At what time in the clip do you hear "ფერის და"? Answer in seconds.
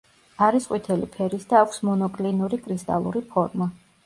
1.17-1.59